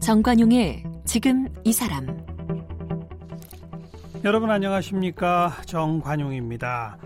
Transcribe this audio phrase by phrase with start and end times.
[0.00, 2.06] 정관용의 지금 이 사람
[4.24, 6.98] 여러분 안녕하십니까 정관용입니다.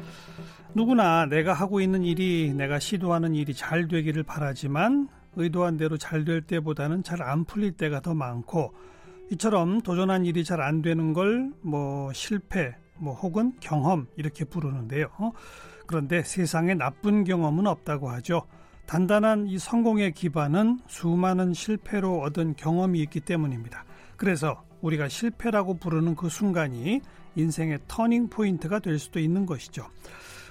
[0.74, 6.42] 누구나 내가 하고 있는 일이 내가 시도하는 일이 잘 되기를 바라지만 의도한 대로 잘 될
[6.42, 8.74] 때보다는 잘 안 풀릴 때가 더 많고
[9.30, 15.08] 이처럼 도전한 일이 잘 안 되는 걸 뭐 실패 뭐 혹은 경험 이렇게 부르는데요.
[15.86, 18.42] 그런데 세상에 나쁜 경험은 없다고 하죠.
[18.86, 23.84] 단단한 이 성공의 기반은 수많은 실패로 얻은 경험이 있기 때문입니다.
[24.16, 27.00] 그래서 우리가 실패라고 부르는 그 순간이
[27.36, 29.86] 인생의 터닝 포인트가 될 수도 있는 것이죠.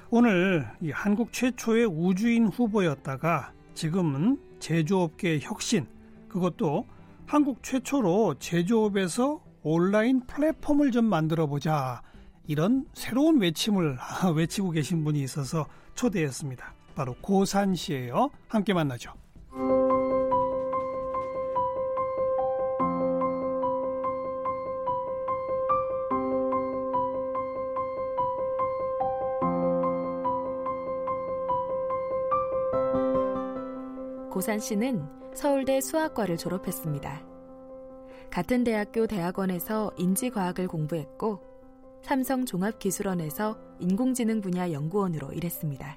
[0.09, 5.85] 오늘 이 한국 최초의 우주인 후보였다가 지금은 제조업계의 혁신,
[6.29, 6.85] 그것도
[7.29, 12.01] 한국 최초로 제조업에서 온라인 플랫폼을 좀 만들어 보자.
[12.47, 13.99] 이런 새로운 외침을
[14.35, 16.73] 외치고 계신 분이 있어서 초대했습니다.
[16.95, 18.31] 바로 고산 씨예요.
[18.47, 19.13] 함께 만나죠.
[34.31, 37.25] 고산 씨는 서울대 수학과를 졸업했습니다.
[38.29, 41.39] 같은 대학교 대학원에서 인지과학을 공부했고
[42.01, 45.95] 삼성 종합기술원에서 인공지능 분야 연구원으로 일했습니다.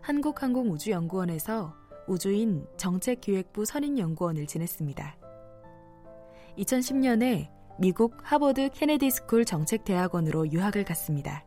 [0.00, 1.76] 한국항공우주연구원에서
[2.08, 5.16] 우주인 정책기획부 선임연구원을 지냈습니다.
[6.58, 11.44] 2010년에 미국 하버드 케네디 스쿨 정책대학원으로 유학을 갔습니다.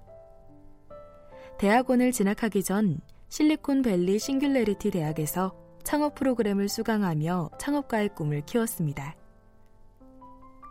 [1.59, 9.15] 대학원을 진학하기 전 실리콘밸리 Singularity 대학에서 창업 프로그램을 수강하며 창업가의 꿈을 키웠습니다.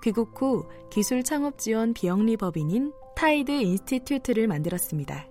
[0.02, 5.26] 귀국 후 기술 창업 지원 비영리 법인인 TIDE Institute를 만들었습니다.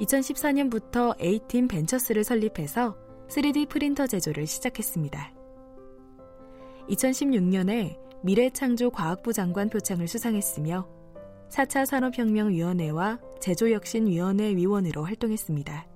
[0.00, 2.96] 2014년부터 A팀 벤처스를 설립해서
[3.28, 5.32] 3D 프린터 제조를 시작했습니다.
[6.90, 10.88] 2016년에 미래창조 과학부 장관 표창을 수상했으며
[11.48, 15.93] 4차 산업혁명위원회와 제조혁신위원회 위원으로 활동했습니다.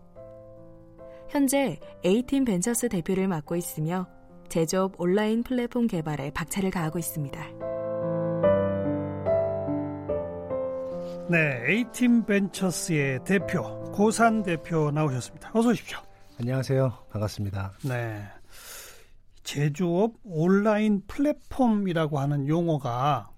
[1.29, 4.09] 현재 A팀 벤처스 대표를 맡고 있으며
[4.49, 7.39] 제조업 온라인 플랫폼 개발에 박차를 가하고 있습니다.
[11.31, 13.63] 네, A팀 벤처스의 대표
[13.93, 15.51] 고산 대표 나오셨습니다.
[15.53, 15.99] 어서 오십시오.
[16.41, 16.91] 안녕하세요.
[17.11, 17.73] 반갑습니다.
[17.85, 18.23] 네.
[19.43, 23.31] 제조업 온라인 플랫폼이라고 하는 용어가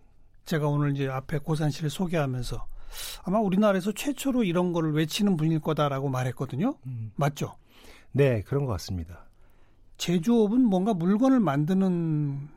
[0.44, 2.66] 제가 오늘 이제 앞에 고산 씨를 소개하면서
[3.24, 6.76] 아마 우리나라에서 최초로 이런 거를 외치는 분일 거다라고 말했거든요.
[6.86, 7.12] 음.
[7.16, 7.56] 맞죠?
[8.12, 9.26] 네, 그런 것 같습니다.
[9.97, 12.48] 제조업은 뭔가 물건을 만드는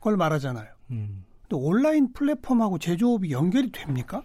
[0.00, 0.68] 걸 말하잖아요.
[0.90, 1.24] 음.
[1.48, 4.22] 또 온라인 플랫폼하고 제조업이 연결이 됩니까?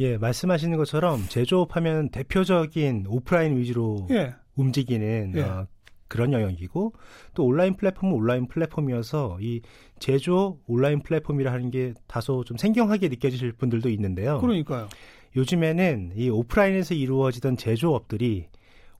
[0.00, 4.34] 예, 말씀하시는 것처럼 제조업하면 대표적인 오프라인 위주로 예.
[4.54, 5.42] 움직이는 예.
[5.42, 5.66] 어,
[6.08, 6.92] 그런 영역이고
[7.34, 9.62] 또 온라인 플랫폼은 온라인 플랫폼이어서 이
[9.98, 14.40] 제조 온라인 플랫폼이라 하는 게 다소 좀 생경하게 느껴지실 분들도 있는데요.
[14.40, 14.88] 그러니까요.
[15.34, 18.48] 요즘에는 이 오프라인에서 이루어지던 제조업들이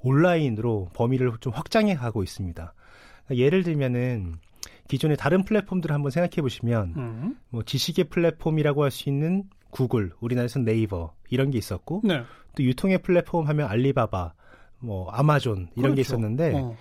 [0.06, 2.72] 온라인으로 범위를 좀 확장해 가고 있습니다.
[3.26, 4.36] 그러니까 예를 들면은
[4.88, 7.36] 기존의 다른 플랫폼들을 한번 생각해 보시면 음.
[7.50, 12.22] 뭐 지식의 플랫폼이라고 할 수 있는 구글, 우리나라에서는 네이버 이런 게 있었고 네.
[12.56, 14.32] 또 유통의 플랫폼 하면 알리바바,
[14.78, 15.94] 뭐 아마존 이런 그렇죠.
[15.94, 16.76] 게 있었는데 어.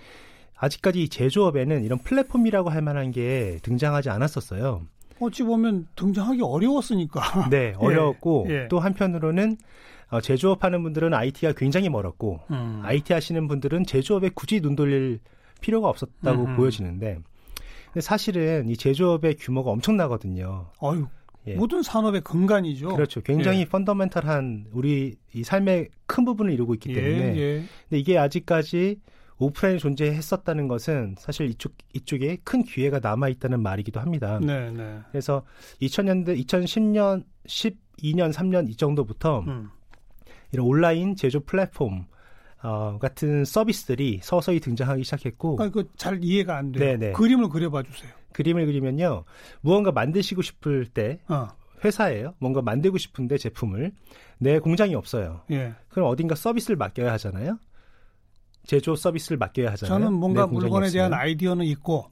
[0.56, 4.82] 아직까지 제조업에는 이런 플랫폼이라고 할 만한 게 등장하지 않았었어요.
[5.20, 7.48] 어찌 보면 등장하기 어려웠으니까.
[7.50, 8.68] 네, 어려웠고 예, 예.
[8.68, 9.56] 또 한편으로는
[10.08, 12.80] 어, 제조업하는 분들은 IT가 굉장히 멀었고 음.
[12.84, 15.20] IT 하시는 분들은 제조업에 굳이 눈 돌릴
[15.60, 16.56] 필요가 없었다고 음.
[16.56, 17.18] 보여지는데
[17.86, 20.66] 근데 사실은 이 제조업의 규모가 엄청나거든요.
[20.80, 21.06] 아유,
[21.46, 21.54] 예.
[21.54, 22.88] 모든 산업의 근간이죠.
[22.88, 23.20] 그렇죠.
[23.22, 23.64] 굉장히 예.
[23.64, 27.36] 펀더멘탈한 우리 이 삶의 큰 부분을 이루고 있기 예, 때문에.
[27.36, 29.00] 예, 근데 이게 아직까지
[29.38, 34.38] 오프라인이 존재했었다는 것은 사실 이쪽 이쪽에 큰 기회가 남아 있다는 말이기도 합니다.
[34.42, 34.98] 네, 네.
[35.10, 35.42] 그래서
[35.82, 39.70] 2000년대 2010년 12년 3년 이 정도부터 음.
[40.52, 42.06] 이런 온라인 제조 플랫폼
[42.62, 45.58] 어, 같은 서비스들이 서서히 등장하기 시작했고.
[45.60, 46.98] 아, 그잘 이해가 안 돼요.
[46.98, 47.12] 네네.
[47.12, 48.10] 그림을 그려봐 주세요.
[48.32, 49.24] 그림을 그리면요,
[49.60, 51.48] 무언가 만드시고 싶을 때 어.
[51.84, 52.34] 회사예요.
[52.38, 53.92] 뭔가 만들고 싶은데 제품을
[54.38, 55.42] 내 공장이 없어요.
[55.50, 55.74] 예.
[55.88, 57.58] 그럼 어딘가 서비스를 맡겨야 하잖아요.
[58.64, 59.98] 제조 서비스를 맡겨야 하잖아요.
[59.98, 60.92] 저는 뭔가 물건에 없으면.
[60.92, 62.10] 대한 아이디어는 있고,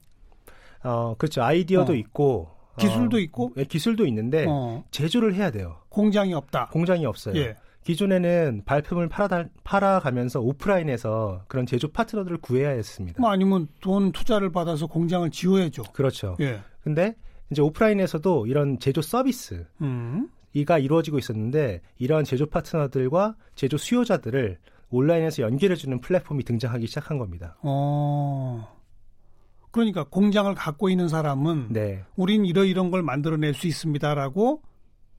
[0.83, 1.43] 어 그렇죠.
[1.43, 1.95] 아이디어도 어.
[1.95, 4.83] 있고 기술도 어, 있고, 네, 기술도 있는데 어.
[4.91, 5.81] 제조를 해야 돼요.
[5.89, 6.69] 공장이 없다.
[6.71, 7.35] 공장이 없어요.
[7.37, 7.55] 예.
[7.85, 13.21] 기존에는 발품을 팔아 팔아가면서 오프라인에서 그런 제조 파트너들을 구해야 했습니다.
[13.21, 15.83] 뭐 아니면 돈 투자를 받아서 공장을 지어야죠.
[15.93, 16.35] 그렇죠.
[16.39, 16.61] 예.
[16.81, 17.15] 근데
[17.51, 20.29] 이제 오프라인에서도 이런 제조 서비스 음.
[20.53, 24.57] 이가 이루어지고 있었는데 이러한 제조 파트너들과 제조 수요자들을
[24.89, 27.55] 온라인에서 연결해주는 플랫폼이 등장하기 시작한 겁니다.
[27.61, 28.67] 어.
[29.69, 34.63] 그러니까 공장을 갖고 있는 사람은 네, 우린 이러 이런 걸 만들어낼 수 있습니다라고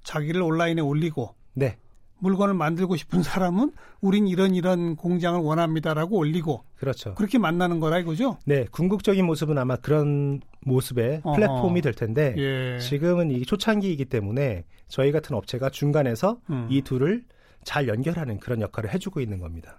[0.03, 1.79] 자기를 온라인에 올리고 네,
[2.19, 7.15] 물건을 만들고 싶은 사람은 우린 이런 이런 공장을 원합니다라고 올리고 그렇죠.
[7.15, 8.39] 그렇게 만나는 거라 이거죠.
[8.45, 11.37] 네, 궁극적인 모습은 아마 그런 모습의 어허.
[11.37, 12.79] 플랫폼이 될 텐데 예.
[12.79, 16.67] 지금은 이 초창기이기 때문에 저희 같은 업체가 중간에서 음.
[16.71, 17.25] 이 둘을
[17.65, 19.79] 잘 연결하는 그런 역할을 해주고 있는 겁니다.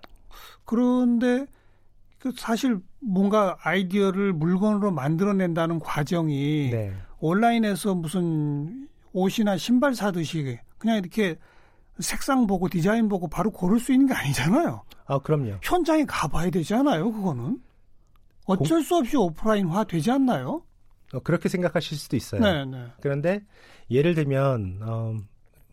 [0.66, 1.46] 그런데
[2.20, 11.38] 그 사실 뭔가 아이디어를 물건으로 만들어낸다는 과정이 네, 온라인에서 무슨 옷이나 신발 사듯이 그냥 이렇게
[12.00, 14.84] 색상 보고 디자인 보고 바로 고를 수 있는 게 아니잖아요.
[15.06, 15.58] 아 그럼요.
[15.62, 17.12] 현장에 가봐야 되잖아요.
[17.12, 17.60] 그거는
[18.46, 20.64] 어쩔 수 없이 오프라인화 되지 않나요?
[21.14, 22.42] 어, 그렇게 생각하실 수도 있어요.
[22.42, 22.86] 네, 네.
[23.02, 23.42] 그런데
[23.90, 25.16] 예를 들면 어,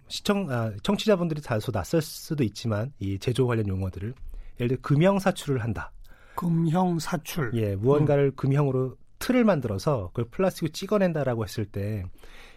[0.08, 4.14] 시청 아, 청취자분들이 다소 낯설 수도 있지만 이 제조 관련 용어들을
[4.60, 5.92] 예를 들어 금형 사출을 한다.
[6.36, 7.52] 금형 사출.
[7.54, 12.04] 예, 무언가를 금형으로 틀을 만들어서 그걸 플라스틱으로 찍어낸다라고 했을 때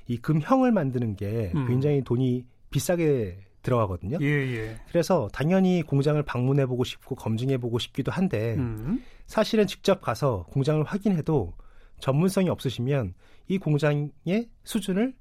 [0.07, 1.67] 이 금형을 만드는 게 음.
[1.67, 3.37] 굉장히 돈이 비싸게
[3.67, 4.17] 들어가거든요.
[4.21, 4.77] 예, 예.
[4.89, 9.03] 그래서 당연히 공장을 방문해 보고 싶고 검증해 보고 싶기도 한데 음.
[9.25, 11.53] 사실은 직접 가서 공장을 확인해도
[11.99, 13.13] 전문성이 없으시면
[13.49, 15.13] 이 공장의 수준을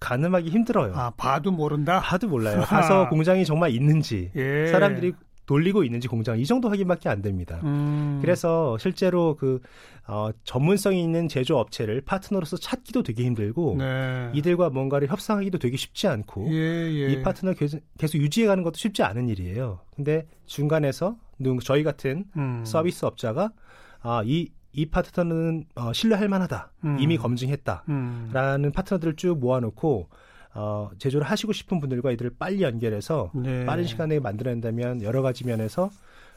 [0.00, 0.92] 가늠하기 힘들어요.
[0.94, 2.00] 아, 봐도 모른다.
[2.00, 2.60] 봐도 몰라요.
[2.68, 4.66] 가서 공장이 정말 있는지 예.
[4.66, 5.14] 사람들이
[5.46, 7.60] 돌리고 있는지 공장 이 정도 확인밖에 안 됩니다.
[7.64, 8.18] 음.
[8.22, 9.60] 그래서 실제로 그
[10.06, 14.30] 어, 전문성이 있는 제조 업체를 파트너로서 찾기도 되게 힘들고 네.
[14.34, 17.12] 이들과 뭔가를 협상하기도 되게 쉽지 않고 예, 예.
[17.12, 19.80] 이 파트너 계속, 계속 유지해가는 것도 쉽지 않은 일이에요.
[19.94, 22.64] 근데 중간에서 누 저희 같은 음.
[22.64, 23.52] 서비스 업자가
[24.00, 26.72] 아, 이, 이 파트너는 어, 신뢰할 만하다.
[26.84, 26.96] 음.
[27.00, 27.84] 이미 검증했다.
[27.88, 28.30] 음.
[28.32, 30.08] 라는 파트너들을 쭉 모아놓고
[30.54, 33.64] 어, 제조를 하시고 싶은 분들과 이들을 빨리 연결해서 네.
[33.64, 35.90] 빠른 시간에 만들어낸다면 여러 가지 면에서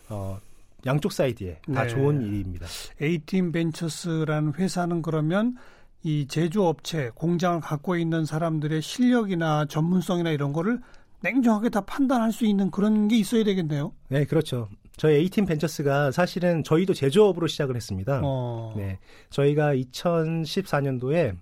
[0.09, 0.39] 어,
[0.85, 1.89] 양쪽 사이드에 다 네.
[1.89, 2.65] 좋은 일입니다.
[2.99, 5.55] 에이팀 벤처스라는 회사는 그러면
[6.03, 10.79] 이 제조업체, 공장을 갖고 있는 사람들의 실력이나 전문성이나 이런 거를
[11.21, 13.91] 냉정하게 다 판단할 수 있는 그런 게 있어야 되겠네요.
[14.09, 14.69] 네, 그렇죠.
[14.95, 18.21] 저희 A팀 벤처스가 사실은 저희도 제조업으로 시작을 했습니다.
[18.23, 18.73] 어.
[18.75, 18.99] 네,
[19.29, 21.35] 저희가 2014년도에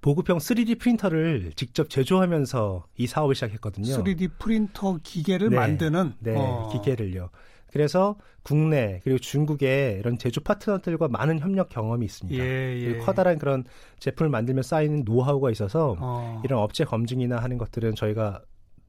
[0.00, 3.96] 보급형 3D 프린터를 직접 제조하면서 이 사업을 시작했거든요.
[3.96, 5.56] 3D 프린터 기계를 네.
[5.56, 6.68] 만드는 네, 어.
[6.72, 7.30] 기계를요.
[7.72, 12.42] 그래서 국내 그리고 중국의 이런 제조 파트너들과 많은 협력 경험이 있습니다.
[12.42, 12.98] 예, 예.
[12.98, 13.64] 커다란 그런
[13.98, 16.40] 제품을 만들며 쌓이는 노하우가 있어서 어.
[16.44, 18.40] 이런 업체 검증이나 하는 것들은 저희가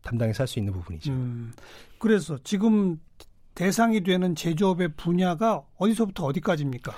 [0.03, 1.11] 담당해서 할 수 있는 부분이죠.
[1.11, 1.51] 음.
[1.99, 2.99] 그래서 지금
[3.55, 6.93] 대상이 되는 제조업의 분야가 어디서부터 어디까지입니까?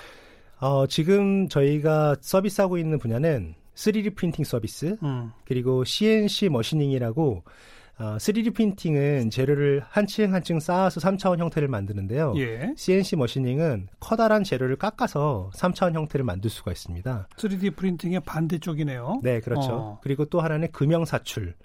[0.59, 5.31] 어, 지금 저희가 서비스하고 있는 분야는 3D 프린팅 서비스 음.
[5.45, 7.43] 그리고 CNC 머시닝이라고
[7.99, 12.33] 어, 3D 프린팅은 재료를 한 층 한 층 쌓아서 3차원 형태를 만드는데요.
[12.37, 12.73] 예.
[12.77, 17.27] CNC 머시닝은 커다란 재료를 깎아서 3차원 형태를 만들 수가 있습니다.
[17.35, 19.19] 3D 프린팅의 반대쪽이네요.
[19.23, 19.71] 네, 그렇죠.
[19.71, 19.99] 어.
[20.01, 21.55] 그리고 또 하나는 금형 사출.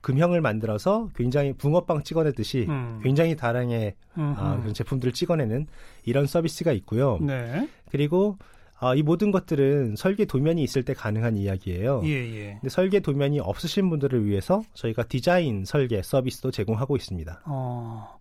[0.00, 3.00] 금형을 만들어서 굉장히 붕어빵 찍어내듯이 음.
[3.02, 3.94] 굉장히 다량의.
[4.14, 5.66] 아, 그런 제품들을 찍어내는
[6.04, 7.18] 이런 서비스가 있고요.
[7.20, 7.68] 네.
[7.90, 8.36] 그리고
[8.80, 12.02] 아, 이 모든 것들은 설계 도면이 있을 때 가능한 이야기예요.
[12.04, 12.52] 예, 예.
[12.60, 17.42] 근데 설계 도면이 없으신 분들을 위해서 저희가 디자인 설계 서비스도 제공하고 있습니다.
[17.46, 18.18] 어.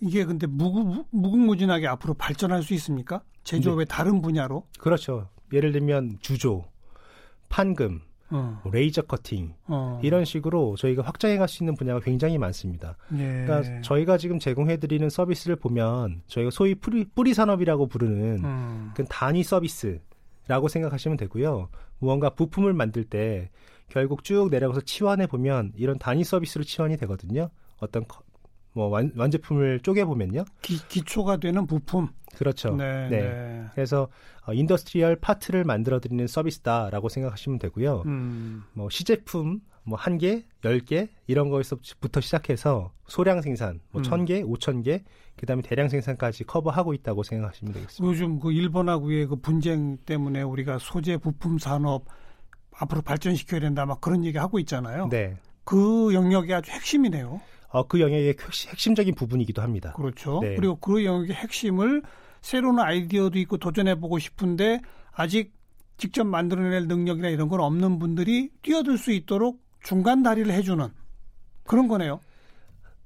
[0.00, 3.22] 이게 근데 무구, 무궁무진하게 앞으로 발전할 수 있습니까?
[3.44, 4.66] 제조업의 다른 분야로?
[4.78, 5.28] 그렇죠.
[5.52, 6.64] 예를 들면 주조,
[7.50, 8.00] 판금,
[8.32, 8.60] 어.
[8.64, 10.00] 뭐 레이저 커팅 어.
[10.02, 12.96] 이런 식으로 저희가 확장해 갈 수 있는 분야가 굉장히 많습니다.
[13.18, 13.44] 예.
[13.46, 18.90] 그러니까 저희가 지금 제공해 드리는 서비스를 보면 저희가 소위 뿌리, 뿌리 산업이라고 부르는 음.
[18.94, 21.68] 그 단위 서비스라고 생각하시면 되고요.
[21.98, 23.50] 무언가 부품을 만들 때
[23.88, 27.50] 결국 쭉 내려가서 치환해 보면 이런 단위 서비스로 치환이 되거든요.
[27.78, 28.22] 어떤 커-
[28.72, 30.44] 뭐 완, 완제품을 쪼개 보면요.
[30.62, 32.08] 기, 기초가 되는 부품.
[32.34, 32.74] 그렇죠.
[32.74, 33.20] 네, 네.
[33.22, 33.64] 네.
[33.74, 34.08] 그래서
[34.46, 38.02] 어, industrial part를 만들어 드리는 서비스다라고 생각하시면 되고요.
[38.06, 38.64] 음.
[38.72, 44.02] 뭐 시제품 뭐 한 개, 열 개 이런 거에서부터 시작해서 소량 생산, 뭐 음.
[44.04, 45.02] 천 개, 오천 개,
[45.36, 48.08] 그다음에 대량 생산까지 커버하고 있다고 생각하시면 되겠습니다.
[48.10, 52.04] 요즘 그 일본하고의 그 분쟁 때문에 우리가 소재 부품 산업
[52.78, 55.08] 앞으로 발전시켜야 된다 막 그런 얘기 하고 있잖아요.
[55.10, 55.36] 네.
[55.64, 57.40] 그 영역이 아주 핵심이네요.
[57.72, 59.92] 어, 그 영역의 핵심- 핵심적인 부분이기도 합니다.
[59.96, 60.40] 그렇죠.
[60.40, 60.54] 네.
[60.56, 62.02] 그리고 그 영역의 핵심을
[62.42, 64.80] 새로운 아이디어도 있고 도전해 보고 싶은데
[65.12, 65.52] 아직
[65.96, 70.86] 직접 만들어낼 능력이나 이런 건 없는 분들이 뛰어들 수 있도록 중간 다리를 해주는
[71.64, 72.20] 그런 거네요.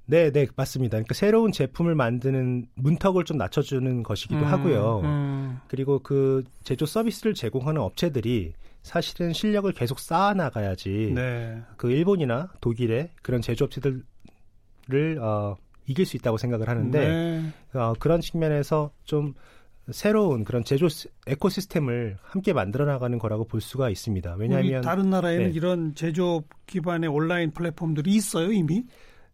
[0.08, 0.92] 네, 네, 맞습니다.
[0.96, 5.00] 그러니까 새로운 제품을 만드는 문턱을 좀 낮춰주는 것이기도 음, 하고요.
[5.02, 11.61] 음, 그리고 그 제조 서비스를 제공하는 업체들이 사실은 실력을 계속 쌓아 나가야지 네.
[11.76, 14.04] 그 일본이나 독일의 그런 제조업체들
[14.93, 17.09] 을 어, 이길 수 있다고 생각을 하는데
[17.73, 17.78] 네.
[17.78, 19.35] 어, 그런 측면에서 좀
[19.90, 24.35] 새로운 그런 제조 시- 에코시스템을 함께 만들어 나가는 거라고 볼 수가 있습니다.
[24.38, 25.52] 왜냐하면 다른 나라에는 네.
[25.52, 28.85] 이런 제조업 기반의 온라인 플랫폼들이 있어요 이미?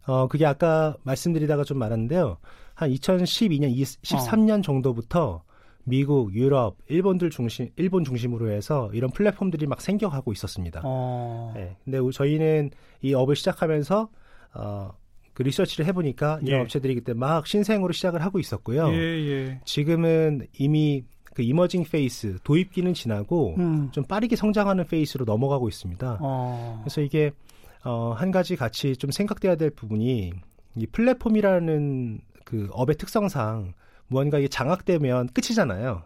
[0.05, 2.37] 어 그게 아까 말씀드리다가 좀 많았는데요.
[2.75, 5.43] 한 2012년, 13년 정도부터
[5.85, 10.81] 미국, 유럽, 일본들 중심, 일본 중심으로 해서 이런 플랫폼들이 막 생겨가고 있었습니다.
[10.83, 11.51] 어.
[11.55, 14.09] 네, 근데 우- 저희는 이 업을 시작하면서
[14.55, 14.91] 어,
[15.33, 16.63] 그 리서치를 해보니까 이런 예.
[16.63, 18.89] 업체들이 그때 막 신생으로 시작을 하고 있었고요.
[18.93, 19.61] 예, 예.
[19.65, 23.89] 지금은 이미 그 emerging phase 도입기는 지나고 음.
[23.91, 26.19] 좀 빠르게 성장하는 phase로 넘어가고 있습니다.
[26.21, 26.81] 어.
[26.83, 27.31] 그래서 이게
[27.83, 30.33] 어, 한 가지 같이 좀 생각돼야 될 부분이
[30.75, 33.73] 이 플랫폼이라는 그 업의 특성상
[34.07, 36.03] 무언가 이게 장악되면 끝이잖아요.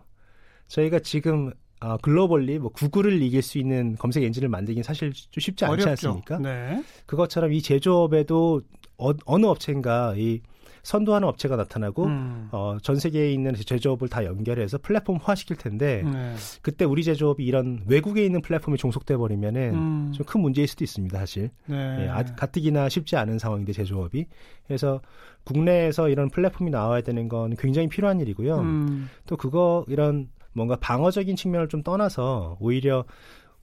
[0.67, 5.65] 저희가 지금 어, globally 뭐 구글을 이길 수 있는 검색 엔진을 만들긴 사실 좀 쉽지
[5.65, 5.89] 않지 어렵죠.
[6.09, 6.39] 않습니까?
[6.39, 6.83] 네.
[7.05, 8.61] 그것처럼 이 제조업에도
[8.97, 10.41] 어, 느 업체인가 이
[10.87, 12.47] 선도하는 업체가 나타나고 음.
[12.53, 16.33] 어, 전 세계에 있는 제조업을 다 연결해서 플랫폼화 시킬 텐데 네.
[16.61, 20.11] 그때 우리 제조업이 이런 외국에 있는 플랫폼에 종속돼 버리면은 음.
[20.15, 21.49] 좀큰 문제일 수도 있습니다, 사실.
[21.65, 22.03] 네.
[22.03, 24.27] 예, 아, 가뜩이나 쉽지 않은 상황인데 제조업이.
[24.65, 25.01] 그래서
[25.43, 28.57] 국내에서 이런 플랫폼이 나와야 되는 건 굉장히 필요한 일이고요.
[28.59, 29.09] 음.
[29.25, 33.03] 또 그거 이런 뭔가 방어적인 측면을 좀 떠나서 오히려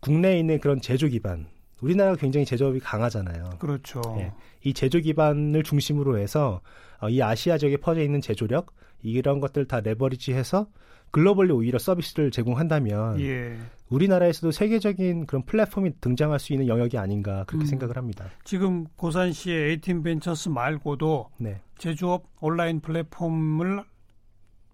[0.00, 1.46] 국내에 있는 그런 제조 기반.
[1.80, 3.50] 우리나라가 굉장히 제조업이 강하잖아요.
[3.58, 4.00] 그렇죠.
[4.18, 4.32] 예.
[4.62, 6.60] 이 제조 기반을 중심으로 해서
[7.00, 10.66] 어, 이 아시아 지역에 퍼져 있는 제조력 이런 것들 다 leverage해서
[11.10, 13.56] globally 오히려 서비스를 제공한다면 예.
[13.88, 17.66] 우리나라에서도 세계적인 그런 플랫폼이 등장할 수 있는 영역이 아닌가 그렇게 음.
[17.66, 18.24] 생각을 합니다.
[18.42, 21.60] 지금 고산 씨의 에이팀 벤처스 말고도 네.
[21.78, 23.84] 제조업 온라인 플랫폼을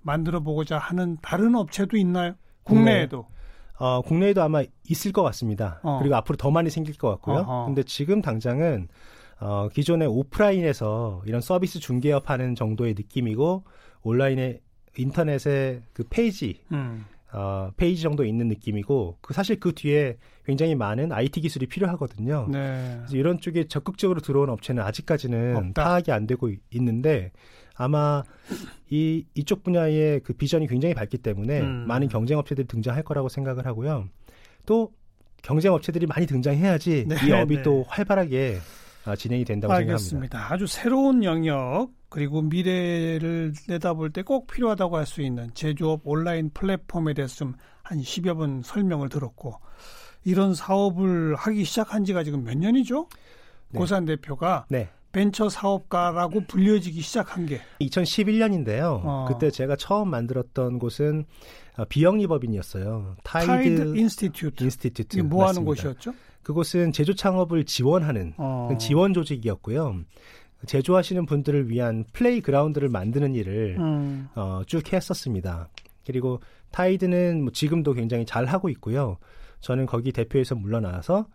[0.02, 2.34] 만들어 보고자 하는 다른 업체도 있나요?
[2.62, 3.26] 국내에도.
[3.80, 5.80] 어, 국내에도 아마 있을 것 같습니다.
[5.82, 5.98] 어.
[6.00, 7.38] 그리고 앞으로 더 많이 생길 것 같고요.
[7.38, 7.64] 어허.
[7.66, 8.88] 근데 지금 당장은
[9.40, 13.64] 어, 기존의 오프라인에서 이런 서비스 중개업 하는 정도의 느낌이고
[14.02, 14.60] 온라인에
[14.98, 17.04] 인터넷에 그 페이지 음.
[17.32, 22.48] 어, 페이지 정도 있는 느낌이고 그 사실 그 뒤에 굉장히 많은 IT 기술이 필요하거든요.
[22.50, 22.96] 네.
[22.98, 25.84] 그래서 이런 쪽에 적극적으로 들어온 업체는 아직까지는 없다.
[25.84, 27.30] 파악이 안 되고 있- 있는데
[27.82, 28.22] 아마
[28.90, 31.84] 이 이쪽 분야의 그 비전이 굉장히 밝기 때문에 음.
[31.86, 34.08] 많은 경쟁 업체들이 등장할 거라고 생각을 하고요.
[34.66, 34.92] 또
[35.42, 37.62] 경쟁 업체들이 많이 등장해야지 네, 이 업이 네.
[37.62, 38.58] 또 활발하게
[39.06, 39.92] 아, 진행이 된다고 생각합니다.
[39.94, 40.52] 알겠습니다.
[40.52, 47.14] 아주 새로운 영역 그리고 미래를 내다볼 때 꼭 필요하다고 할 수 있는 제조업 온라인 플랫폼에
[47.14, 47.54] 대해서 좀
[47.90, 49.54] 한 10여 분 설명을 들었고
[50.22, 53.08] 이런 사업을 하기 시작한 지가 지금 몇 년이죠?
[53.70, 53.78] 네.
[53.78, 54.88] 고산 대표가 네.
[55.12, 59.00] 벤처 사업가라고 불려지기 시작한 게 2011년인데요.
[59.04, 59.26] 어.
[59.28, 61.24] 그때 제가 처음 만들었던 곳은
[61.76, 63.16] 어, 비영리법인이었어요.
[63.22, 64.62] TIDE, Institute.
[64.64, 65.18] Institute.
[65.20, 65.64] 뭐 하는.
[65.64, 66.12] 곳이었죠?
[66.42, 68.68] 그곳은 제조 창업을 지원하는 어.
[68.70, 70.00] 그 지원 조직이었고요.
[70.66, 74.28] 제조하시는 분들을 위한 playground를 만드는 일을 음.
[74.34, 75.68] 어, 쭉 했었습니다.
[76.06, 76.40] 그리고
[76.70, 79.18] TIDE는 뭐 지금도 굉장히 잘 하고 있고요.
[79.60, 81.26] 저는 거기 대표에서 물러나서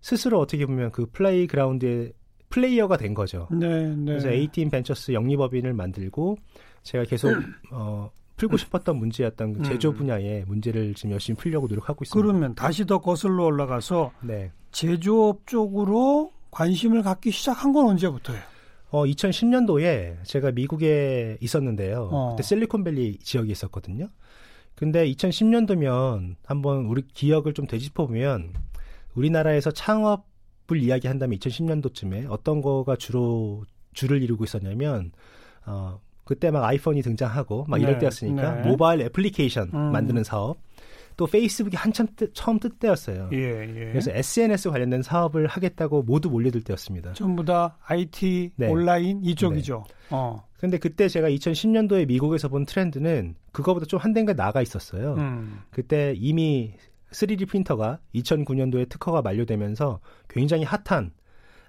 [0.00, 2.12] 스스로 어떻게 보면 그 playground의
[2.50, 3.48] 플레이어가 된 거죠.
[3.50, 4.04] 네, 네.
[4.04, 6.36] 그래서 A-Team Ventures 영리법인을 만들고
[6.82, 7.32] 제가 계속
[7.72, 9.94] 어, 풀고 싶었던 문제였던 그 제조 음.
[9.94, 12.26] 분야의 문제를 지금 열심히 풀려고 노력하고 있습니다.
[12.26, 14.52] 그러면 다시 더 거슬러 올라가서 네.
[14.72, 18.42] 제조업 쪽으로 관심을 갖기 시작한 건 언제부터예요?
[18.90, 22.08] 어, 2010년도에 제가 미국에 있었는데요.
[22.12, 22.30] 어.
[22.30, 24.08] 그때 실리콘밸리 지역에 있었거든요.
[24.74, 28.52] 근데 2010년도면 한번 우리 기억을 좀 되짚어 보면
[29.14, 30.26] 우리나라에서 창업
[30.72, 35.12] 을 이야기한다면 2010년도쯤에 어떤 거가 주로 주를 이루고 있었냐면
[35.66, 38.68] 어 그때 막 아이폰이 등장하고 막 이럴 네, 때였으니까 네.
[38.68, 39.92] 모바일 애플리케이션 음.
[39.92, 40.58] 만드는 사업
[41.16, 43.28] 또 페이스북이 한참 뜨, 처음 뜰 때였어요.
[43.32, 43.88] 예, 예.
[43.90, 47.12] 그래서 SNS 관련된 사업을 하겠다고 모두 몰려들 때였습니다.
[47.12, 48.68] 전부 다 IT, 네.
[48.68, 49.84] 온라인 이쪽이죠.
[50.10, 50.44] 어.
[50.58, 55.14] 근데 그때 제가 2010년도에 미국에서 본 트렌드는 그거보다 좀 한 단계 나가 있었어요.
[55.18, 55.60] 음.
[55.70, 56.72] 그때 이미
[57.14, 61.12] 3D 프린터가 2009년도에 특허가 만료되면서 굉장히 핫한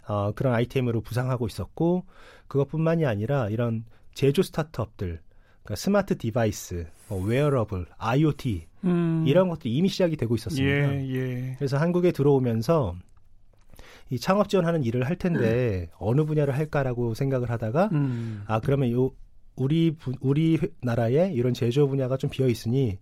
[0.07, 2.05] 어, 그런 아이템으로 부상하고 있었고
[2.47, 5.19] 그것뿐만이 아니라 이런 제조 스타트업들,
[5.63, 9.23] 그러니까 smart device, 뭐 wearable, IoT 음.
[9.27, 10.95] 이런 것들이 이미 시작이 되고 있었습니다.
[10.95, 11.55] 예, 예.
[11.57, 12.95] 그래서 한국에 들어오면서
[14.11, 18.43] 이 창업 지원하는 일을 할 텐데 어느 분야를 할까라고 생각을 하다가 음.
[18.45, 19.11] 아 그러면 요
[19.55, 22.99] 우리 부- 우리 회- 나라에 이런 제조 분야가 좀 비어 있으니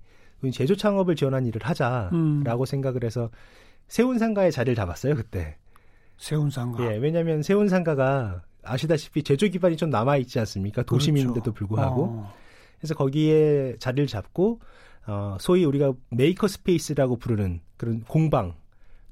[0.52, 2.66] 제조 창업을 지원한 일을 하자라고 음.
[2.66, 3.30] 생각을 해서
[3.88, 5.58] 세운 상가에 자리를 잡았어요 그때.
[6.18, 6.84] 세운 상가.
[6.86, 10.84] 예, 왜냐하면 세운 상가가 아시다시피 제조 기반이 좀 남아 있지 않습니까?
[10.84, 11.54] 도심인데도 그렇죠.
[11.54, 12.34] 불구하고 어.
[12.80, 14.60] 그래서 거기에 자리를 잡고
[15.06, 18.56] 어, 소위 우리가 maker space라고 부르는 그런 공방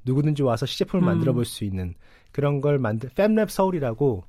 [0.04, 1.06] 누구든지 와서 시제품을 음.
[1.06, 1.94] 만들어 볼 수 있는
[2.32, 4.24] 그런 걸 만들 Fab Lab 서울이라고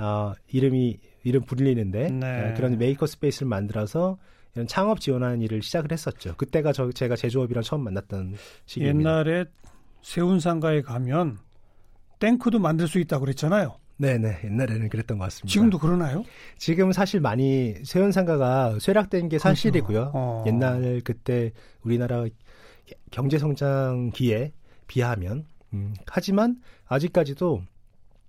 [0.00, 2.50] 어, 이름이 이름 불리는데 네.
[2.50, 4.18] 어, 그런 maker space를 만들어서
[4.54, 6.34] 이런 창업 지원하는 일을 시작을 했었죠.
[6.36, 8.34] 그때가 저 제가 제조업이랑 처음 만났던
[8.66, 9.10] 시기입니다.
[9.10, 9.44] 옛날에
[10.02, 11.38] 세운상가에 가면
[12.20, 13.76] 탱크도 만들 수 있다고 그랬잖아요.
[13.96, 15.52] 네네 옛날에는 그랬던 것 같습니다.
[15.52, 16.24] 지금도 그러나요?
[16.58, 20.10] 지금 사실 많이 세운상가가 쇠락된 게 사실이고요.
[20.14, 20.44] 어.
[20.46, 22.24] 옛날 그때 우리나라
[23.10, 24.52] 경제 성장기에
[24.86, 26.56] 비하면 음, 하지만
[26.86, 27.62] 아직까지도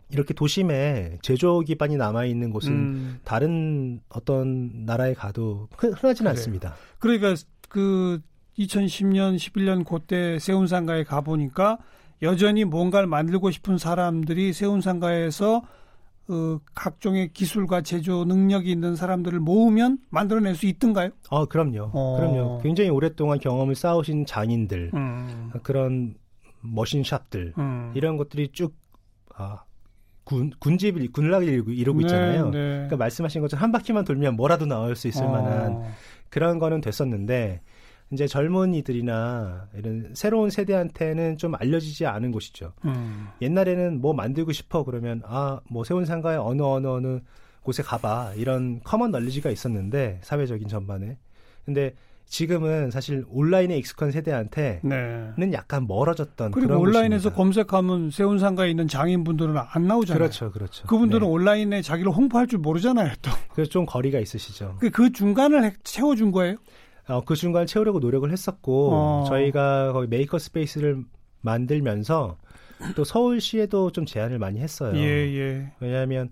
[0.09, 6.29] 이렇게 도심에 제조 기반이 남아 있는 곳은 음, 다른 어떤 나라에 가도 흔- 흔하지는 그래요.
[6.29, 6.75] 않습니다.
[6.99, 7.33] 그러니까
[7.69, 8.19] 그
[8.57, 11.77] 2010년, 11년 그때 세운 상가에 가 보니까
[12.21, 15.61] 여전히 뭔가를 만들고 싶은 사람들이 세운 상가에서
[16.27, 21.09] 어, 각종의 기술과 제조 능력이 있는 사람들을 모으면 만들어낼 수 있던가요?
[21.29, 21.91] 어, 그럼요.
[21.93, 22.17] 어.
[22.17, 22.61] 그럼요.
[22.63, 26.15] 굉장히 오랫동안 경험을 쌓으신 장인들, 음, 그런
[26.61, 27.91] 머신샵들, 음.
[27.93, 28.73] 이런 것들이 쭉,
[29.35, 29.63] 아,
[30.25, 32.49] 군, 군집을, 군락을 이루고, 이루고 있잖아요.
[32.49, 32.73] 네, 네.
[32.73, 35.83] 그러니까 말씀하신 것처럼 한 바퀴만 돌면 뭐라도 나올 수 있을 어, 만한
[36.29, 37.61] 그런 거는 됐었는데,
[38.11, 42.73] 이제 젊은이들이나 이런 새로운 세대한테는 좀 알려지지 않은 곳이죠.
[42.85, 47.19] 음, 옛날에는 뭐 만들고 싶어 그러면 아 뭐 세운 상가에 어느 어느 어느
[47.63, 51.17] 곳에 가봐 이런 common knowledge가 있었는데 사회적인 전반에
[51.65, 51.95] 근데
[52.27, 55.51] 지금은 사실 온라인에 익숙한 세대한테는 네.
[55.53, 57.35] 약간 멀어졌던 그리고 온라인에서 곳입니다.
[57.35, 60.17] 검색하면 세운상가에 있는 장인분들은 안 나오잖아요.
[60.19, 61.27] 그렇죠 그렇죠 그분들은 네.
[61.27, 63.13] 온라인에 자기를 홍보할 줄 모르잖아요.
[63.21, 63.31] 또.
[63.53, 66.55] 그래서 좀 거리가 있으시죠 그- 그 중간을 해- 채워준 거예요.
[67.07, 69.25] 어, 그 중간 채우려고 노력을 했었고 어.
[69.27, 71.03] 저희가 거기 maker space를
[71.41, 72.37] 만들면서
[72.95, 75.01] 또 서울시에도 좀 제안을 많이 했어요 예,
[75.37, 75.71] 예.
[75.79, 76.29] 왜냐하면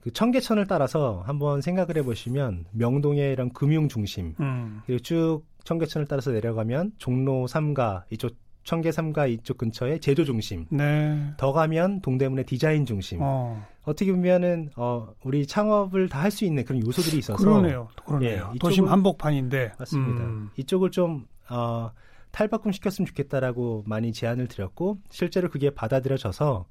[0.00, 4.80] 그 청계천을 따라서 한번 생각을 해보시면 명동의 이런 금융 중심 음.
[4.86, 8.32] 그리고 쭉 청계천을 따라서 내려가면 종로 3가 이쪽
[8.64, 11.32] 청계 3가 이쪽 근처에 제조 중심 네.
[11.36, 13.62] 더 가면 동대문의 디자인 중심 어.
[13.82, 17.88] 어떻게 보면은 어 우리 창업을 다 할 수 있는 그런 요소들이 있어서 그러네요.
[18.06, 18.50] 그러네요.
[18.54, 19.72] 예, 도심 이쪽은- 한복판인데.
[19.78, 20.24] 맞습니다.
[20.24, 20.50] 음.
[20.56, 21.90] 이쪽을 좀 어,
[22.30, 26.66] 탈바꿈 시켰으면 좋겠다라고 많이 제안을 드렸고 실제로 그게 받아들여져서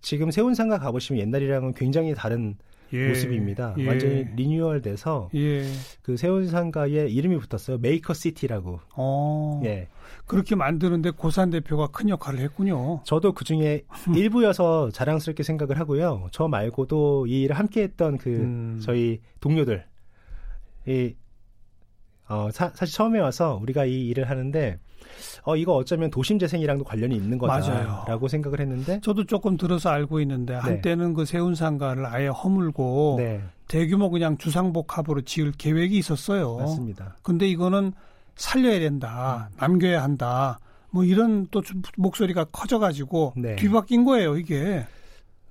[0.00, 2.56] 지금 세운상가 가보시면 옛날이랑은 굉장히 다른
[2.94, 3.08] 예.
[3.08, 3.74] 모습입니다.
[3.78, 3.86] 예.
[3.86, 5.64] 완전히 리뉴얼돼서 예.
[6.02, 7.78] 그 세운 상가에 이름이 붙었어요.
[7.78, 8.80] Maker City라고.
[8.96, 9.60] 어.
[9.64, 9.88] 예.
[10.26, 13.02] 그렇게 만드는데 고산 대표가 큰 역할을 했군요.
[13.04, 13.82] 저도 그 중에
[14.14, 16.28] 일부여서 자랑스럽게 생각을 하고요.
[16.32, 18.80] 저 말고도 이 일을 함께했던 그 음.
[18.82, 19.84] 저희 동료들,
[20.86, 21.14] 이
[22.28, 24.78] 어, 사, 실 처음에 와서 우리가 이 일을 하는데
[25.44, 27.38] 어 이거 어쩌면 도심 재생이랑도 관련이 있는.
[27.38, 33.40] 거다라고 생각을 했는데 저도 조금 들어서 알고 있는데 한때는 그 세운 상가를 아예 허물고 네
[33.68, 36.56] 대규모 그냥 주상복합으로 지을 계획이 있었어요.
[36.56, 37.16] 맞습니다.
[37.22, 37.92] 근데 이거는
[38.36, 39.48] 살려야 된다.
[39.52, 39.56] 음.
[39.58, 40.58] 남겨야 한다.
[40.90, 43.56] 뭐 이런 또 주- 목소리가 커져가지고 네.
[43.56, 44.84] 뒤바뀐 거예요, 이게.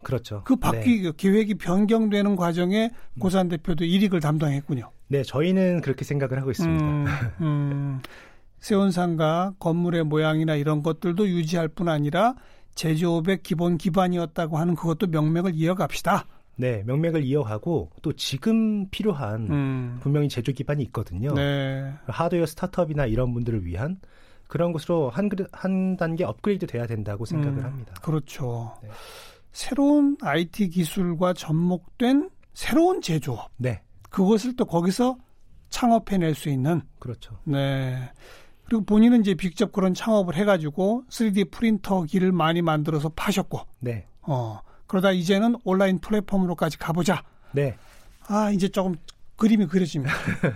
[0.03, 0.41] 그렇죠.
[0.45, 4.89] 그 바뀌 그 계획이 변경되는 과정에 고산 대표도 일익을 담당했군요.
[5.07, 5.17] 네.
[5.19, 6.85] 네, 저희는 그렇게 생각을 하고 있습니다.
[6.85, 7.05] 음,
[7.41, 8.01] 음,
[8.63, 12.33] 세운 상가 건물의 모양이나 이런 것들도 유지할 뿐 아니라
[12.75, 16.25] 제조업의 기본 기반이었다고 하는 그것도 명맥을 이어갑시다.
[16.55, 21.33] 네, 명맥을 이어가고 또 지금 필요한 음, 분명히 제조 기반이 있거든요.
[21.33, 21.91] 네.
[22.07, 23.99] 하드웨어 스타트업이나 이런 분들을 위한
[24.47, 27.93] 그런 것으로 한, 한 단계 업그레이드 돼야 된다고 생각을 음, 합니다.
[28.01, 28.77] 그렇죠.
[28.81, 28.87] 네.
[29.51, 35.17] 새로운 IT 기술과 접목된 새로운 제조업 네, 그것을 또 거기서
[35.69, 37.37] 창업해낼 수 있는 그렇죠.
[37.43, 38.09] 네.
[38.65, 45.11] 그리고 본인은 이제 직접 그런 창업을 해가지고 3D 프린터기를 많이 만들어서 파셨고, 네, 어, 그러다
[45.11, 47.23] 이제는 온라인 플랫폼으로까지 가보자.
[47.51, 47.75] 네.
[48.27, 48.95] 아, 이제 조금
[49.35, 50.13] 그림이 그려집니다.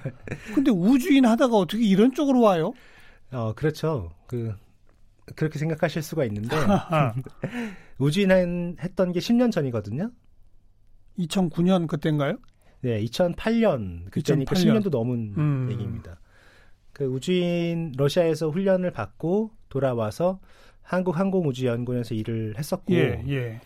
[0.55, 2.73] 근데 우주인 하다가 어떻게 이런 쪽으로 와요?
[3.31, 4.11] 어, 그렇죠.
[4.27, 4.55] 그,
[5.35, 7.13] 그렇게 생각하실 수가 있는데, 아,
[7.99, 10.11] 우주인 한- 했던 게 10년 전이거든요.
[11.19, 12.37] 2009년 그때인가요?
[12.81, 14.81] 네, 2008년, 그때니까 2008년.
[14.83, 15.67] 10년도 넘은 음.
[15.71, 16.19] 얘기입니다.
[16.97, 20.39] 그 우주인 러시아에서 훈련을 받고 돌아와서
[20.81, 23.61] 한국 항공우주연구원에서 일을 했었고, 예, 예.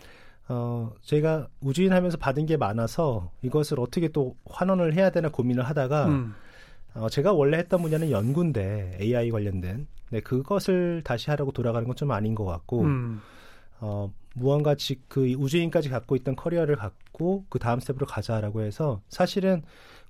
[0.48, 6.08] 어, 저희가 우주인 하면서 받은 게 많아서 이것을 어떻게 또 환원을 해야 되나 고민을 하다가,
[6.08, 6.34] 음,
[6.94, 9.86] 어, 제가 원래 했던 분야는 연구인데, AI 관련된.
[10.10, 13.22] 네, 그것을 다시 하라고 돌아가는 건 좀 아닌 것 같고, 음,
[13.80, 19.62] 어, 무언가 지, 그 우주인까지 갖고 있던 커리어를 갖고 그 다음 스텝으로 가자라고 해서 사실은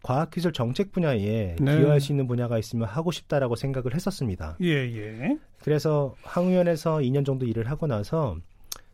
[0.03, 1.79] 과학기술 정책 분야에 네.
[1.79, 4.57] 기여할 수 있는 분야가 있으면 하고 싶다라고 생각을 했었습니다.
[4.61, 5.39] 예, 예.
[5.63, 8.37] 그래서 항우연에서 2년 정도 일을 하고 나서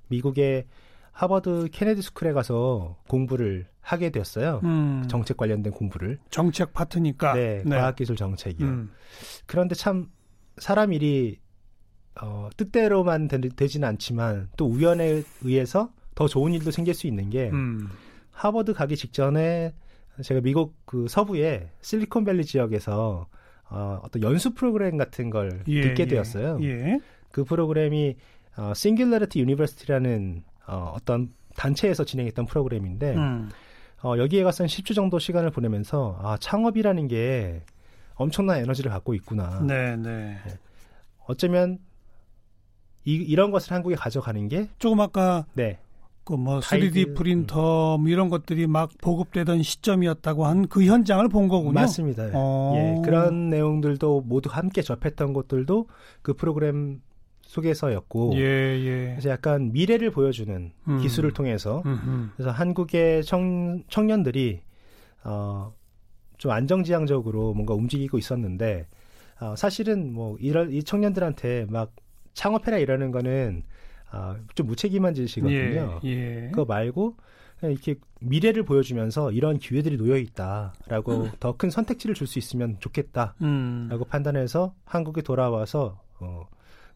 [0.08, 0.66] 미국의
[1.12, 4.60] 하버드 케네디 스쿨에 가서 공부를 하게 되었어요.
[4.64, 5.04] 음.
[5.08, 6.18] 정책 관련된 공부를.
[6.30, 7.32] 정책 파트니까.
[7.32, 8.66] 네, 과학기술 정책이요.
[8.66, 8.90] 음.
[9.46, 10.08] 그런데 참
[10.58, 11.38] 사람 일이
[12.20, 17.48] 어, 뜻대로만 되, 지는 않지만 또 우연에 의해서 더 좋은 일도 생길 수 있는 게
[17.50, 17.88] 음.
[18.30, 19.72] 하버드 가기 직전에
[20.22, 23.26] 제가 미국 그 서부의 실리콘밸리 지역에서
[23.70, 26.06] 어, 어떤 연수 프로그램 같은 걸 예, 듣게 예.
[26.06, 26.58] 되었어요.
[26.62, 26.98] 예.
[27.30, 28.16] 그 프로그램이
[28.56, 33.50] 어, Singularity University라는 어, 어떤 단체에서 진행했던 프로그램인데 음.
[34.02, 37.62] 어, 여기에 가서 한 10주 정도 시간을 보내면서 아, 창업이라는 게
[38.14, 39.60] 엄청난 에너지를 갖고 있구나.
[39.66, 40.38] 네, 네.
[41.26, 41.78] 어쩌면
[43.04, 45.78] 이, 이런 것을 한국에 가져가는 게 조금 아까 네.
[46.28, 51.72] 그뭐 TIDE, 3D 프린터 뭐 이런 것들이 막 보급되던 시점이었다고 한 그 현장을 본 거군요.
[51.72, 52.30] 맞습니다.
[52.34, 52.74] 어.
[52.76, 55.86] 예, 그런 내용들도 모두 함께 접했던 것들도
[56.20, 57.00] 그 프로그램
[57.42, 59.10] 속에서였고 예, 예.
[59.12, 60.98] 그래서 약간 미래를 보여주는 음.
[61.00, 62.30] 기술을 통해서 음흠.
[62.36, 64.60] 그래서 한국의 청, 청년들이
[65.24, 65.72] 어,
[66.36, 68.86] 좀 안정지향적으로 뭔가 움직이고 있었는데
[69.40, 71.92] 어, 사실은 뭐 이런 이 청년들한테 막
[72.34, 73.62] 창업해라 이러는 거는
[74.12, 76.00] 어, 좀 무책임한 짓이거든요.
[76.04, 76.50] 예, 예.
[76.50, 77.16] 그거 말고
[77.62, 83.90] 이렇게 미래를 보여주면서 이런 기회들이 놓여 있다라고 더큰 선택지를 줄 수 있으면 좋겠다라고 음.
[84.08, 86.46] 판단해서 한국에 돌아와서 어,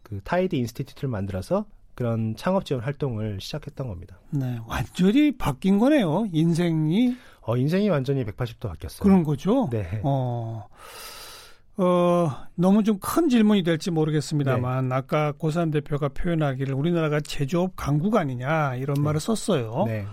[0.03, 4.19] 그 TIDE Institute를 만들어서 그런 창업 지원 활동을 시작했던 겁니다.
[4.31, 6.27] 네, 완전히 바뀐 거네요.
[6.33, 9.03] 인생이 어, 인생이 완전히 180도 바뀌었어요.
[9.03, 9.69] 그런 거죠.
[9.71, 10.01] 네.
[10.05, 10.67] 어,
[11.79, 14.95] 어, 너무 좀 큰 질문이 될지 모르겠습니다만, 네.
[14.95, 19.01] 아까 고산 대표가 표현하기를 우리나라가 제조업 강국 아니냐, 이런 네.
[19.01, 19.85] 말을 썼어요.
[19.87, 20.07] 네.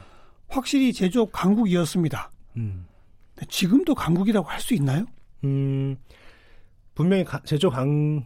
[0.48, 2.32] 확실히 제조업 강국이었습니다.
[2.58, 2.86] 음.
[3.50, 5.06] 지금도 강국이라고 할 수 있나요?
[5.44, 5.96] 음,
[6.96, 8.26] 분명히 가- 제조 강,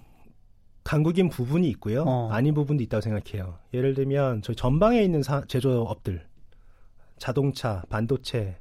[0.83, 2.03] 강국인 부분이 있고요.
[2.07, 2.29] 어.
[2.31, 3.57] 아닌 부분도 있다고 생각해요.
[3.73, 6.25] 예를 들면 저희 전방에 있는 사- 제조업들,
[7.17, 8.57] 자동차, 반도체,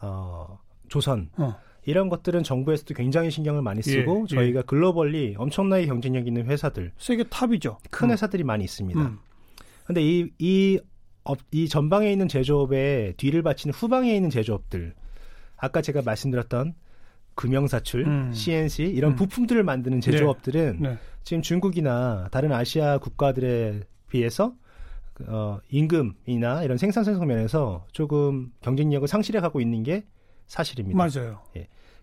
[0.00, 1.54] 어, 조선 어.
[1.84, 7.24] 이런 것들은 정부에서도 굉장히 신경을 많이 쓰고 예, 저희가 globally 엄청나게 경쟁력 있는 회사들, 세계
[7.24, 7.78] 탑이죠.
[7.90, 8.12] 큰 음.
[8.12, 9.00] 회사들이 많이 있습니다.
[9.00, 9.18] 음.
[9.86, 10.78] 근데 이, 이,
[11.24, 14.94] 업, 이 전방에 있는 제조업의 뒤를 받치는 후방에 있는 제조업들,
[15.56, 16.74] 아까 제가 말씀드렸던
[17.34, 18.32] 금형사출, 음.
[18.32, 19.16] CNC 이런 음.
[19.16, 20.98] 부품들을 만드는 제조업들은 네.
[21.22, 24.54] 지금 중국이나 다른 아시아 국가들에 비해서
[25.26, 30.04] 어, 임금이나 이런 생산성 면에서 조금 경쟁력을 상실해 가고 있는 게
[30.50, 30.98] 사실입니다.
[30.98, 31.40] 맞아요.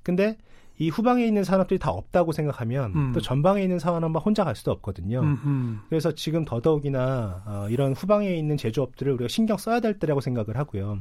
[0.04, 0.38] 근데
[0.80, 3.12] 이 후방에 있는 산업들이 다 없다고 생각하면 음.
[3.14, 5.20] 또 전방에 있는 산업만 혼자 갈 수도 없거든요.
[5.20, 5.78] 음흠.
[5.90, 11.00] 그래서 지금 더더욱이나 어, 이런 후방에 있는 제조업들을 우리가 신경 써야 될 때라고 생각을 하고요.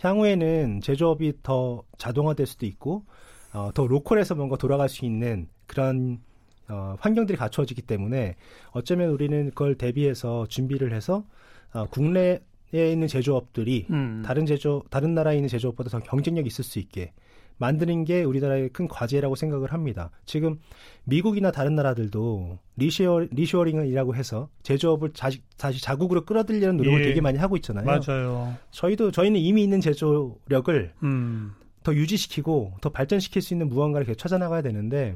[0.00, 3.04] 향후에는 제조업이 더 자동화될 수도 있고
[3.52, 6.20] 어, 더 local에서 뭔가 돌아갈 수 있는 그런
[6.68, 8.36] 어, 환경들이 갖추어지기 때문에
[8.70, 11.24] 어쩌면 우리는 그걸 대비해서 준비를 해서
[11.72, 12.40] 어, 국내에
[12.74, 14.22] 있는 제조업들이 음.
[14.24, 17.12] 다른 제조 다른 나라에 있는 제조업보다 더 경쟁력 이 있을 수 있게
[17.58, 20.10] 만드는 게 우리나라의 큰 과제라고 생각을 합니다.
[20.26, 20.58] 지금
[21.04, 27.04] 미국이나 다른 나라들도 reshor, reshoring이라고 해서 제조업을 다시, 다시 자국으로 끌어들이려는 노력을 예.
[27.04, 27.84] 되게 많이 하고 있잖아요.
[27.84, 28.56] 맞아요.
[28.72, 31.52] 저희도 저희는 이미 있는 제조력을 음.
[31.84, 35.14] 더 유지시키고 더 발전시킬 수 있는 무언가를 계속 찾아나가야 되는데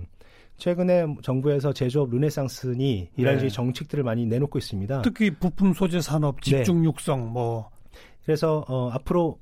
[0.59, 3.39] 최근에 정부에서 제조업 르네상스니 이런 네.
[3.41, 5.03] 식의 정책들을 많이 내놓고 있습니다.
[5.03, 6.59] 특히 부품 소재 산업 네.
[6.59, 7.71] 집중 육성 뭐
[8.25, 9.39] 그래서 어, 앞으로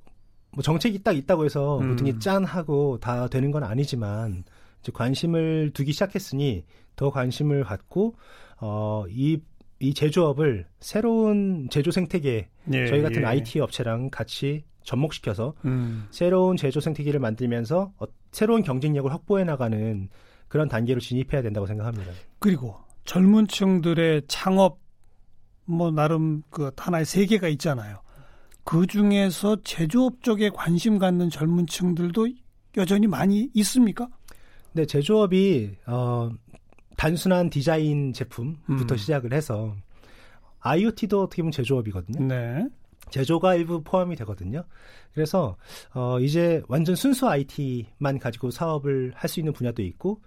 [0.52, 1.88] 뭐 정책이 딱 있다고 해서 음.
[1.90, 4.44] 모든 게 짠 하고 다 되는 건 아니지만
[4.81, 8.14] 이제 관심을 두기 시작했으니 더 관심을 갖고
[8.61, 9.38] 어, 이,
[9.81, 13.26] 이 제조업을 새로운 제조 생태계 예, 저희 같은 예.
[13.26, 16.07] IT 업체랑 같이 접목시켜서 음.
[16.11, 20.09] 새로운 제조 생태계를 만들면서 어, 새로운 경쟁력을 확보해 나가는
[20.48, 22.12] 그런 단계로 진입해야 된다고 생각합니다.
[22.38, 24.80] 그리고 젊은 층들의 창업
[25.64, 28.00] 뭐 나름 그 하나의 세계가 있잖아요.
[28.64, 32.28] 그 중에서 제조업 쪽에 관심 갖는 젊은 층들도
[32.76, 34.09] 여전히 많이 있습니까?
[34.72, 36.30] 근데 제조업이 어,
[36.96, 38.96] 단순한 디자인 제품부터 음.
[38.96, 39.74] 시작을 해서
[40.61, 42.26] IoT도 어떻게 보면 제조업이거든요.
[42.26, 42.66] 네.
[43.11, 44.64] 제조가 일부 포함이 되거든요.
[45.14, 45.57] 그래서
[45.95, 50.21] 어 이제 완전 순수 IT만 가지고 사업을 할 수 있는 분야도 있고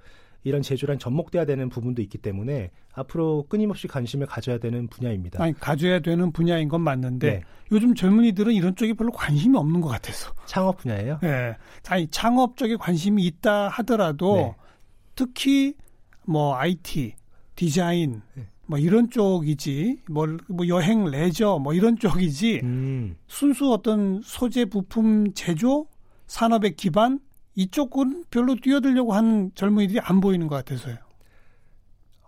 [0.44, 5.44] 이런 제조랑 접목돼야 되는 부분도 있기 때문에 앞으로 끊임없이 관심을 가져야 되는 분야입니다.
[5.44, 7.42] 아니 가져야 되는 분야인 건 맞는데 네.
[7.72, 10.34] 요즘 젊은이들은 이런 쪽에 별로 관심이 없는 것 같아서.
[10.46, 11.20] 창업 분야예요.
[11.24, 11.56] 예.
[11.90, 14.56] 아니 창업 쪽에 관심이 있다 하더라도 네.
[15.16, 15.74] 특히
[16.26, 17.16] 뭐 IT,
[17.56, 18.48] 디자인 네.
[18.70, 25.34] 뭐 이런 쪽이지 뭐, 뭐 여행 레저 뭐 이런 쪽이지 음, 순수 어떤 소재 부품
[25.34, 25.88] 제조
[26.28, 27.20] 산업의 기반
[27.56, 30.98] 이쪽은 별로 뛰어들려고 하는 젊은이들이 안 보이는 것 같아서요.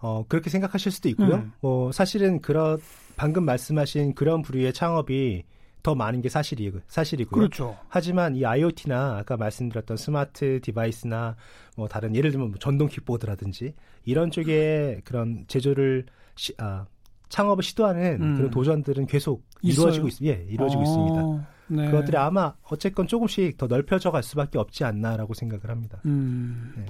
[0.02, 1.36] 어 그렇게 생각하실 수도 있고요.
[1.36, 1.52] 음.
[1.62, 2.80] 뭐 사실은 그런
[3.16, 5.44] 방금 말씀하신 그런 부류의 창업이
[5.84, 7.40] 더 많은 게 사실이, 사실이고요.
[7.40, 7.78] 그렇죠.
[7.88, 11.36] 하지만 이 IoT나 아까 말씀드렸던 스마트 디바이스나
[11.78, 13.76] 뭐 다른 예를 들면 뭐 전동 킥보드라든지
[14.06, 16.86] 이런 쪽의 그런 제조를 시, 아,
[17.30, 18.36] 창업을 시도하는 음.
[18.38, 19.84] 그런 도전들은 계속 있어요?
[19.90, 21.48] 이루어지고 있, 예, 이루어지고 어, 있습니다.
[21.68, 21.86] 네.
[21.92, 26.00] 그것들이 아마 어쨌건 조금씩 더 넓혀져 갈 수밖에 없지 않나라고 생각을 합니다.
[26.06, 26.86] 음, 네.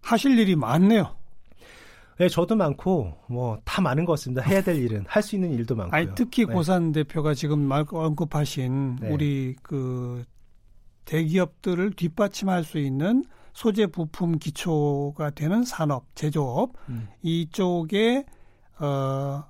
[0.00, 1.16] 하실 일이 많네요.
[2.18, 4.40] 네, 저도 많고 뭐 다 많은 것 같습니다.
[4.42, 5.96] 해야 될 일은 할 수 있는 일도 많고요.
[5.98, 6.52] 아니 특히 네.
[6.52, 9.08] 고산 대표가 지금 말 언급하신 네.
[9.10, 10.22] 우리 그
[11.06, 17.08] 대기업들을 뒷받침할 수 있는 소재 부품 기초가 되는 산업 제조업 음.
[17.22, 18.24] 이쪽에
[18.78, 19.44] 어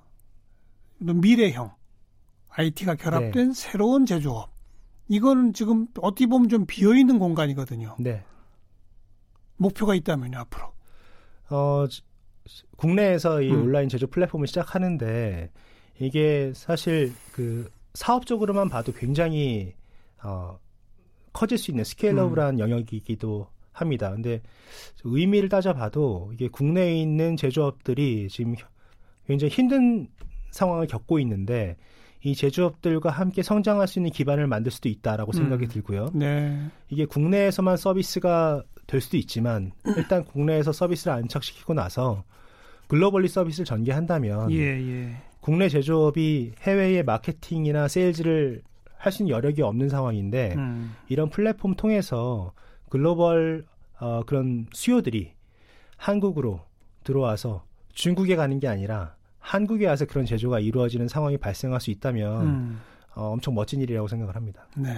[0.99, 1.71] 미래형
[2.49, 3.53] IT가 결합된 네.
[3.53, 4.49] 새로운 제조업
[5.07, 7.95] 이거는 지금 어떻게 보면 좀 비어 있는 공간이거든요.
[7.99, 8.23] 네.
[9.57, 10.73] 목표가 있다면요 앞으로.
[11.49, 12.01] 어, 지-
[12.77, 13.63] 국내에서 이 음.
[13.63, 15.51] 온라인 제조 플랫폼을 시작하는데
[15.99, 19.73] 이게 사실 그 사업적으로만 봐도 굉장히
[20.23, 20.59] 어,
[21.33, 24.11] 커질 수 있는 스케일러블한 영역이기도 합니다.
[24.11, 24.41] 근데
[25.03, 28.55] 의미를 따져봐도 이게 국내에 있는 제조업들이 지금
[29.27, 30.07] 굉장히 힘든
[30.51, 31.77] 상황을 겪고 있는데
[32.23, 35.67] 이 제조업들과 함께 성장할 수 있는 기반을 만들 수도 있다라고 생각이 음.
[35.67, 36.09] 들고요.
[36.13, 36.59] 네.
[36.89, 42.23] 이게 국내에서만 서비스가 될 수도 있지만 일단 국내에서 서비스를 안착시키고 나서
[42.87, 45.15] 글로벌리 서비스를 전개한다면 예 예.
[45.39, 48.63] 국내 제조업이 해외의 마케팅이나 세일즈를
[49.05, 50.95] 할 수 있는 여력이 없는 상황인데 음.
[51.09, 52.53] 이런 플랫폼 통해서
[52.89, 53.65] 글로벌
[53.99, 55.33] 어, 그런 수요들이
[55.97, 56.61] 한국으로
[57.03, 57.63] 들어와서
[57.95, 62.81] 중국에 가는 게 아니라 한국에 와서 그런 제조가 이루어지는 상황이 발생할 수 있다면 음.
[63.15, 64.67] 어, 엄청 멋진 일이라고 생각을 합니다.
[64.75, 64.91] 네.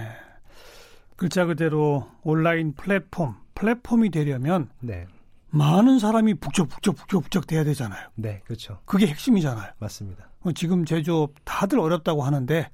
[1.16, 5.06] 글자 그대로 온라인 플랫폼, 플랫폼이 되려면 네,
[5.50, 8.08] 많은 사람이 북적북적 북적북적 돼야 되잖아요.
[8.14, 9.72] 네, 그렇죠, 그게 핵심이잖아요.
[9.78, 10.30] 맞습니다.
[10.40, 12.70] 어, 지금 제조업 다들 어렵다고 하는데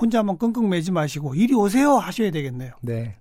[0.00, 2.72] 혼자만 끙끙 매지 마시고 이리 오세요 하셔야 되겠네요.
[2.82, 3.16] 네.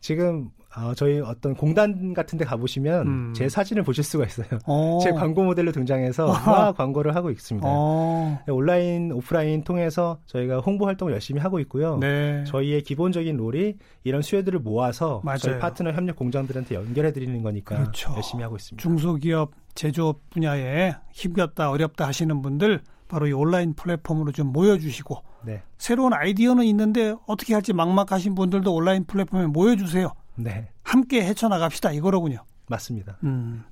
[0.00, 3.32] 지금 어, 저희 어떤 공단 같은 데 가보시면 음.
[3.34, 4.46] 제 사진을 보실 수가 있어요.
[4.66, 4.98] 어.
[5.02, 7.66] 제 광고 모델로 등장해서 광고를 하고 있습니다.
[7.66, 8.38] 어.
[8.46, 11.96] 네, 온라인, 오프라인 통해서 저희가 홍보 활동을 열심히 하고 있고요.
[11.98, 12.44] 네.
[12.44, 15.38] 저희의 기본적인 롤이 이런 수요들을 모아서 맞아요.
[15.38, 18.12] 저희 파트너 협력 공장들한테 연결해 드리는 거니까 그렇죠.
[18.14, 18.82] 열심히 하고 있습니다.
[18.82, 25.62] 중소기업 제조업 분야에 힘겹다 어렵다 하시는 분들 바로 이 온라인 플랫폼으로 좀 모여주시고 네.
[25.78, 30.12] 새로운 아이디어는 있는데 어떻게 할지 막막하신 분들도 온라인 플랫폼에 모여주세요.
[30.36, 30.68] 네.
[30.82, 32.44] 함께 헤쳐나갑시다 이거로군요.
[32.68, 33.18] 맞습니다.
[33.24, 33.64] 음,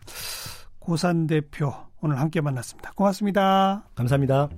[0.78, 2.92] 고산 대표 오늘 함께 만났습니다.
[2.92, 3.84] 고맙습니다.
[3.94, 4.48] 감사합니다.